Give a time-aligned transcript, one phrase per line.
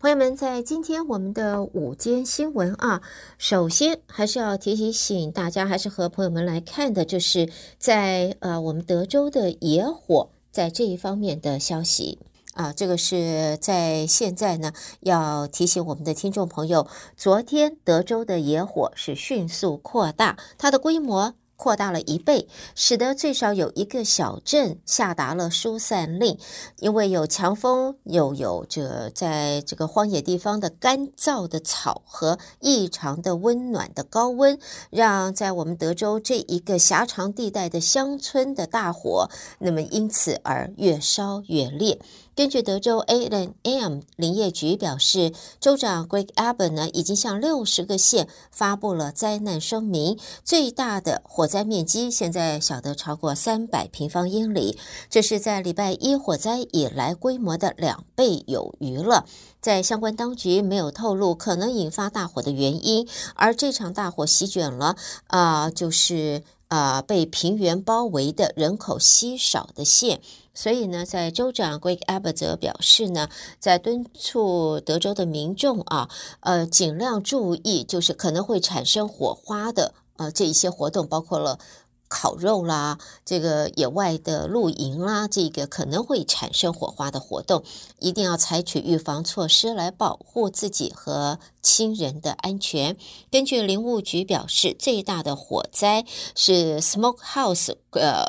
[0.00, 3.02] 朋友们，在今天我们的午间新闻啊，
[3.36, 12.20] 首先还是要提提醒大家，还是和朋友们来看的，就是在呃我们德州的野火在这一方面的消息
[12.54, 21.34] 啊，这个是在现在呢要提醒我们的听众朋友，昨天德州的野火是迅速扩大，它的规模。
[21.58, 26.38] 扩大了一倍，使得最少有一个小镇下达了疏散令，
[26.78, 34.56] 因为有强风，又有这在这个荒野地方的干燥的草和异常的温暖的高温，
[34.90, 39.28] 让在我们德州这一个狭长地带的乡村的大火，
[39.58, 42.00] 那么因此而越烧越烈。
[42.38, 43.28] 根据德州 A.
[43.28, 50.16] and M 林业局表示，州长 Greg Abbott 呢已经向六十个县发布了灾难声明。
[50.44, 54.78] 最大的火灾面积现在小得超过三百平方英里，
[55.10, 59.26] 这是在礼拜一火灾以来规模的两倍有余了。
[59.60, 64.94] 在相关当局没有透露可能引发大火的原因，而这场大火席卷了
[65.26, 70.20] 啊、就是、啊、被平原包围的人口稀少的县。
[70.54, 73.28] 所以呢，在州长 Greg Abbott 则表示呢，
[73.60, 76.08] 在敦促德州的民众啊，
[76.40, 81.60] 呃，尽量注意，就是可能会产生火花的呃这一些活动，包括了
[82.08, 87.62] 烤肉啦，这个野外的露营啦，这个可能会产生火花的活动，
[87.98, 92.96] 一定要采取预防措施来保护自己和亲人的安全。
[93.30, 98.24] 根据林务局表示，最大的火灾是 Smokehouse 呃。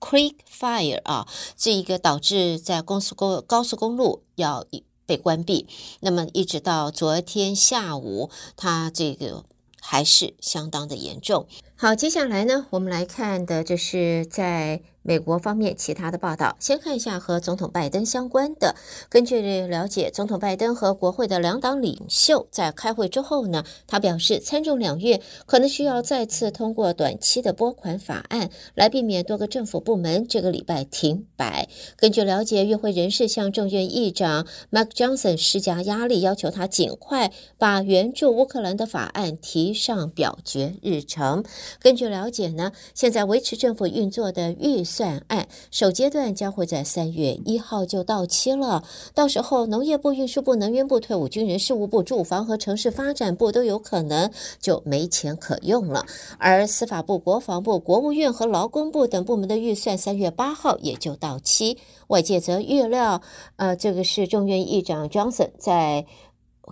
[0.00, 1.26] Creek Fire 啊，
[1.56, 4.66] 这一个导致在高速公高速公路要
[5.06, 5.66] 被关闭，
[6.00, 9.44] 那么一直到昨天下午，它这个
[9.86, 11.46] 还是相当的严重。
[11.76, 14.80] 好，接下来呢，我们来看的就是在。
[15.06, 18.74] 美国方面其他的报道，先看一下和总统拜登相关的。
[19.10, 31.68] 根据了解，总统拜登和国会的两党领袖在开会之后呢，他表示参众两院可能需要再次通过短期的拨款法案，来避免多个政府部门这个礼拜停摆。
[31.96, 41.44] 根据了解，与会人士向众院议长 Mike Johnson 施加压力，要求他尽快把援助乌克兰的法案提上表决日程。
[41.78, 56.06] 根据了解呢，现在维持政府运作的预算算案首阶段将会在三月一号就到期了，到时候农业部、运输部、能源部、退伍军人事务部、住房和城市发展部都有可能就没钱可用了，
[56.38, 61.76] 而司法部、国防部、国务院和劳工部等部门的预算三月八号也就到期。
[62.06, 63.20] 外界则预料，
[63.56, 66.06] 呃，这个是众院议长 Johnson 在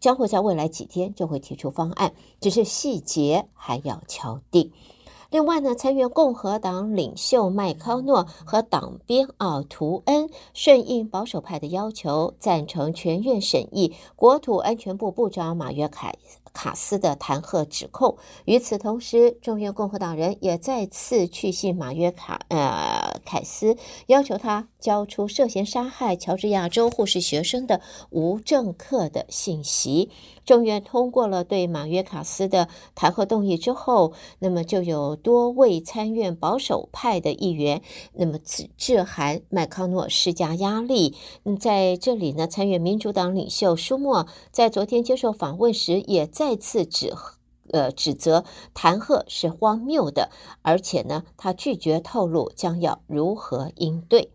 [0.00, 4.72] 将会在未来几天就会提出方案，只是细节还要敲定。
[5.30, 16.14] 另外呢，参院共和党领袖麦康诺和党鞭奥图恩顺应保守派的要求，赞成全院审议国土安全部部长马约凯
[16.54, 18.16] 卡斯的弹劾指控。
[18.46, 30.10] 与此同时，众院共和党人也再次去信马约卡呃凯斯，要求他交出涉嫌杀害乔治亚州护士学生的无政客的信息。
[30.48, 37.82] 众院通过了对马约卡斯的弹劾动议之后，那么就有多位参院保守派的议员，
[38.14, 41.14] 那么致致函麦康诺施加压力。
[41.44, 47.12] 嗯，在这里呢，参院民主党领袖舒默在昨天接受访问时，也再次指
[47.70, 50.30] 呃指责弹劾是荒谬的，
[50.62, 54.32] 而且呢，他拒绝透露将要如何应对。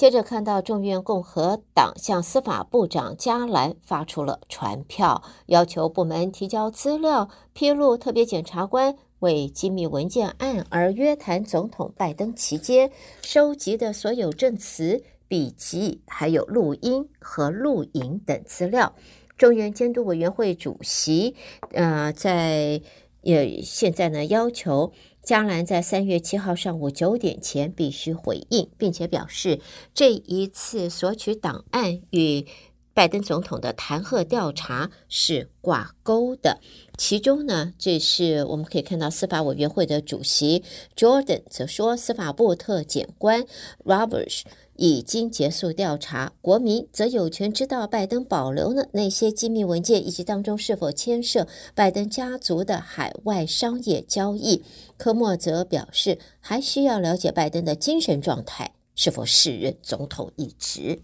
[0.00, 12.90] 接着看到众院共和党向司法部长加兰发出了传票，要求部门提交资料，披露特别检察官为机密文件案而约谈总统拜登期间
[13.20, 18.94] 收集的所有证词、笔记，还有录音和录影等资料。
[19.36, 21.36] 众院监督委员会主席，
[21.72, 22.80] 呃，在
[23.24, 24.94] 呃现在呢要求。
[25.22, 29.60] 江兰在三月七号上午九点前必须回应，并且表示
[29.94, 32.46] 这一次索取档案与
[32.92, 36.58] 拜登总统的弹劾调查是挂钩的。
[36.98, 40.64] 其中呢，这是我们可以看到司法委员会的主席
[40.96, 43.44] Jordan 则说，司法部特检官
[43.84, 44.42] Roberts。
[44.80, 54.64] 已经结束调查，国民则有权知道拜登保留了那些机密文件，以及当中是否牵涉拜登家族的海外商业交易。
[54.96, 60.98] 科莫则表示，还需要了解拜登的精神状态，是否适任总统一职。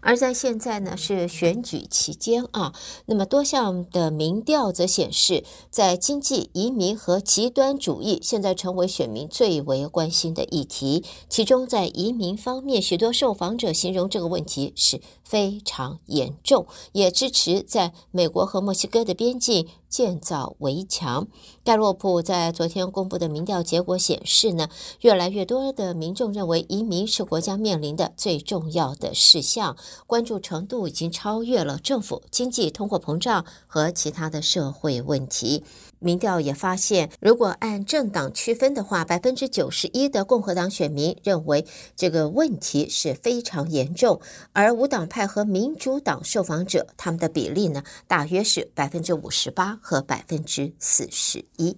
[0.00, 2.72] 而在现在呢，是选举期间啊，
[3.06, 11.04] 那么多项的民调则显示，在经济、移民和极端主义现在成为选民最为关心的议题。
[11.28, 21.28] 其中，在移民方面，许多受访者形容这个问题是非常严重，也支持在美国和墨西哥的边境建造围墙。
[21.64, 24.68] 盖洛普在昨天公布的民调结果显示呢，
[25.00, 29.76] 越来越多的民众认为移民是国家面临的最重要的事项，
[30.06, 35.64] 关注程度已经超越了政府、经济、通货膨胀和其他的社会问题。
[36.00, 41.66] 民调也发现，如果按政党区分的话，百分之九十一的共和党选民认为
[41.96, 44.20] 这个问题是非常严重，
[44.52, 51.76] 而无党派和民主党受访者他们的比例呢，大约是百分之五十八和百分之四十一。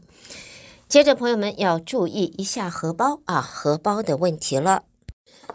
[0.88, 4.82] 接着，朋友们要注意一下荷包啊，荷包的问题了。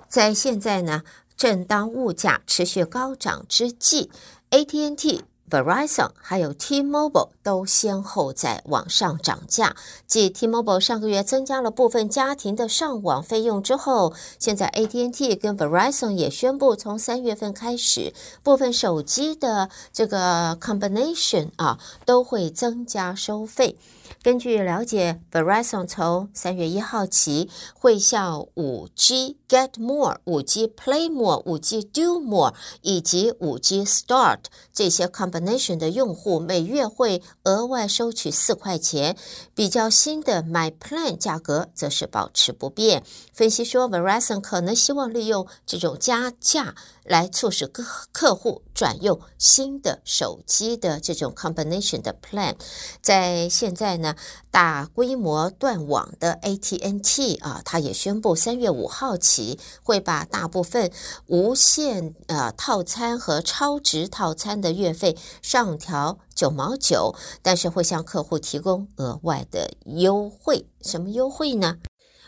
[0.08, 1.04] 在现在呢，
[1.36, 4.10] 正当物价持续高涨之际
[4.52, 5.24] ，AT&T。
[5.50, 9.76] Verizon 还有 T-Mobile 都先后在网上涨价。
[10.08, 23.78] 继 T-Mobile 上个月增加了部分家庭的上网费用之后，现在 AT&T 跟 Verizon 也宣布，从三月份开始，部分手机的这个 combination 啊都会增加收费。
[24.26, 34.40] 根据了解，Verizon 从三月一号起会向五 G Get More、五 G Play More、五 G Do More 以及五 G Start
[34.74, 39.16] 这些 combination 的用户每月会额外收取四块钱。
[39.54, 43.04] 比较新的 My Plan 价格则是保持不变。
[43.32, 46.74] 分析说，Verizon 可能希望利用这种加价。
[47.06, 52.56] 来促使客客户转用新的手机的这种 combination 的 plan，
[53.02, 54.16] 在现在呢，
[54.52, 60.92] 大规模断网的 AT&T 啊，它也宣布三月五号起会把大部分
[61.28, 70.66] 无线呃套餐和超值套餐的月费上调九毛九，但是会向客户提供额外的优惠。
[70.82, 71.78] 什么优惠呢？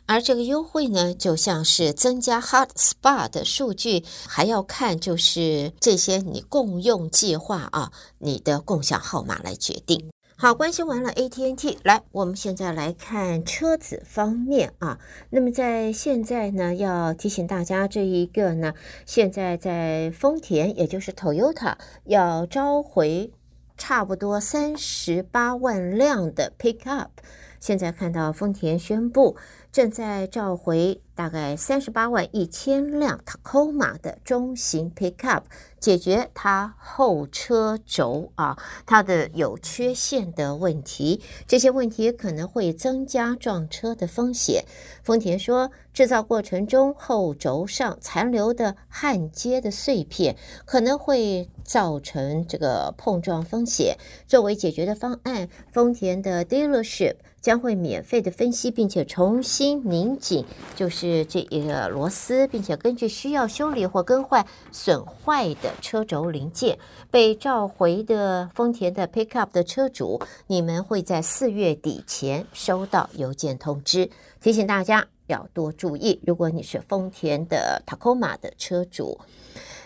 [0.08, 10.10] 而这个优惠呢，就像是增加 Hotspot 的数据，还要看就是这些你共用计划啊，你的共享号码来决定。
[10.38, 15.00] 好，关心完了 AT&T，来，我们现在来看车子方面啊。
[15.32, 18.74] 那么在现在呢，要提醒大家这一个呢，
[19.06, 21.76] 现在在丰田，也就是 Toyota，
[22.06, 23.32] 要召回
[23.78, 27.10] 差不多三十八万辆的 Pickup。
[27.60, 29.36] 现在看到丰田宣布。
[29.78, 35.42] 正在召回大概三十八万一千辆 Tacoma 的中型 Pickup，
[35.80, 38.56] 解决它后车轴啊
[38.86, 41.20] 它的有缺陷的问题。
[41.48, 44.64] 这些问题可能会增加撞车的风险。
[45.04, 53.98] 丰田说，制造过程中后轴上残留的焊接的碎片可能会造成这个碰撞风险。
[54.28, 66.78] 作为解决的方案，丰田的 dealership 将会免费的分析并且重新拧紧，就是是这一个螺丝，并且根据需要修理或更换损坏的车轴零件。
[67.10, 74.10] 被召回的丰田的 Pickup 的车主，你们会在四月底前收到邮件通知，
[74.42, 76.22] 提醒大家要多注意。
[76.26, 79.20] 如果你是丰田的 Tacoma 的车主，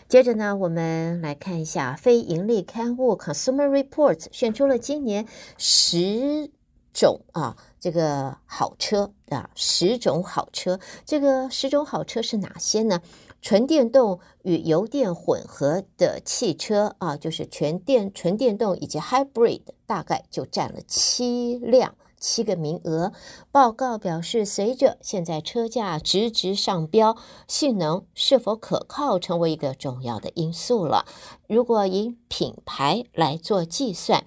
[0.08, 5.28] 接着呢，我们来看一下非盈利刊物 Consumer Reports 选出了今年
[5.58, 6.50] 十。
[6.94, 10.80] 种啊，这个好车啊，十种好车。
[11.04, 13.02] 这个十种好车是哪些呢？
[13.42, 23.12] 纯电动与油电混合的汽车啊，就是全电、纯电动以及 Hybrid，大概就占了七辆，七个名额。
[23.52, 27.18] 报告表示，随着现在车价直直上飙，
[27.48, 31.08] 性能是否可靠成为一个重要的因素了。
[31.48, 34.24] 如果以品牌来做计算，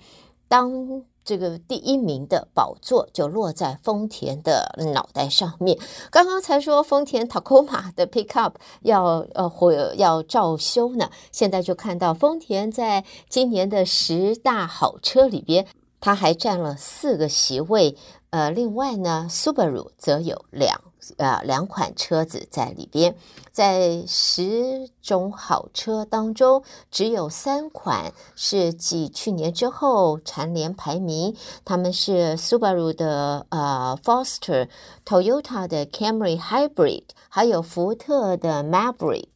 [0.48, 5.78] 当这个第一名的宝座就落在丰田的脑袋上面。
[6.10, 8.52] 刚刚才说丰田 Tacoma 的 Pickup
[8.82, 15.66] 要呃会要照修呢，现在就看到丰田在今年的十大好车里边，
[16.00, 17.96] 它还占了四个席位。
[18.30, 20.83] 呃，另外呢，Subaru 则有两。
[21.16, 23.16] 呃，两款车子在里边，
[23.52, 34.68] 在十种好车当中，只有三款是继去年之后蝉联排名，他们是 Subaru 的呃 Foster、
[35.04, 39.28] Toyota 的 Camry Hybrid，还有福特的 Maverick。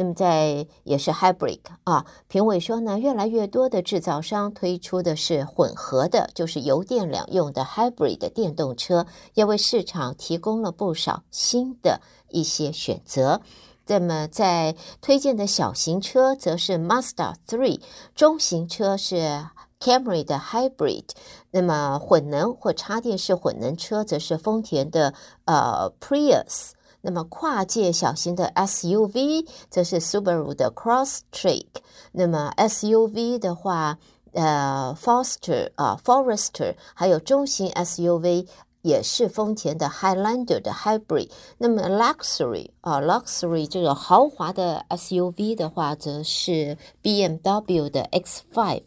[0.00, 13.42] 那么在也是 hybrid 啊，评委说呢，越来越多的制造商推出的是混合的，就是油电两用的 hybrid 的电动车，也为市场提供了不少新的一些选择。
[13.88, 17.82] 那么在推荐的小型车则是 Mazda 3，
[18.14, 19.44] 中型车是
[19.78, 21.08] Camry 的 Hybrid，
[21.50, 25.12] 那么混能或插电式混能车则是丰田的
[25.44, 26.70] 呃 Prius。
[27.02, 31.66] 那么跨界小型的 SUV 则是 Subaru 的 Crosstrek，
[32.12, 33.98] 那么 SUV 的话，
[34.32, 38.46] 呃，Foster 啊，Forester，还有中型 SUV
[38.82, 41.30] 也是丰田的 Highlander 的 Hybrid。
[41.58, 48.82] 那么 Luxury 啊，Luxury 这个豪华的 SUV 的话，则是 BMW 的 X5。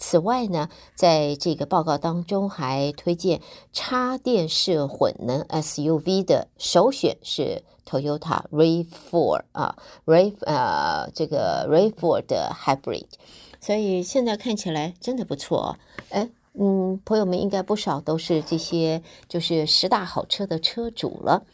[0.00, 3.40] 此外呢，在这个报告当中还推荐
[3.72, 9.76] 插电式混能 SUV 的首选是 Toyota RAV4 啊
[10.06, 13.06] ，RAV 呃这个 RAV4 的 Hybrid，
[13.60, 15.76] 所以现在看起来真的不错哦。
[16.08, 21.44] 哎，嗯，朋友们应该不少都是这些就是十大好车的车主了。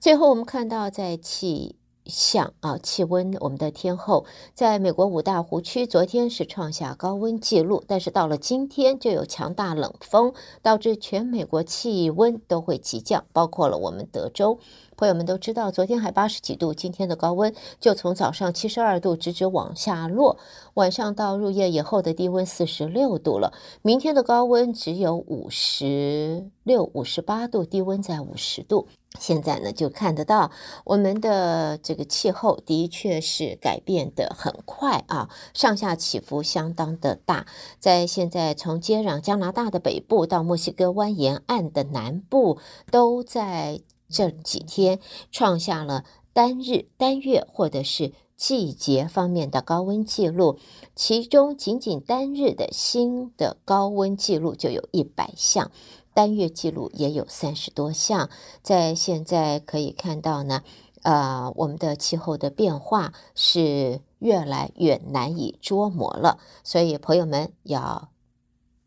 [0.00, 1.76] 最后我们看到在气。
[2.04, 10.32] 像啊，气温，我们的天后在美国五大湖区，昨天是创下高温记录，但是到了今天就有强大冷风，
[10.62, 14.58] 导致全美国气温都会急降，包括了我们德州。
[14.94, 20.36] 朋友们都知道，昨天还八十几度，今天的高温就从早上七十二度直直往下落，
[20.74, 23.52] 晚上到入夜以后的低温四十六度了。
[23.82, 28.86] 明天的高温只有五十六、五十八度，低温在五十度。
[29.20, 30.50] 现在呢，就看得到
[30.84, 37.46] 我们的这个气候的确是改变得很快啊，上下起伏相当的大。
[37.78, 42.58] 在现在，从接壤加拿大的北部到墨西哥湾沿岸的南部，
[42.90, 44.98] 都在这几天
[45.30, 50.58] 创下了单日、单月或者是季节方面的高温记录。
[50.96, 55.70] 其中，仅仅单日的新的高温记录就有一百项。
[56.14, 58.28] 单月记录也有三十多项，
[58.62, 60.62] 在现在可以看到呢，
[61.02, 68.08] 呃，我们的气候的变化是越来越难以捉摸了，所以朋友们要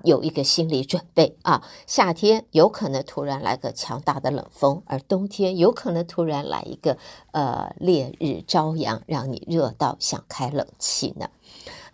[0.03, 6.97] 有一个心理准备啊，夏天有可能突然来个强大的冷风，而冬天有可能突然来一个
[7.31, 11.29] 呃烈日朝阳，让你热到想开冷气呢。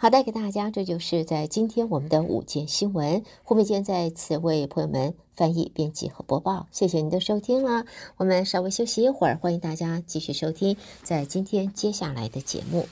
[0.01, 3.24] 好，带给大家，这就是在今天我们的午间新闻。
[3.43, 7.86] 胡美娟在此为朋友们翻译、编辑和播报，谢谢您的收听了。
[8.17, 12.88] 我们稍微休息一会儿，欢迎大家继续收听在今天接下来的节目。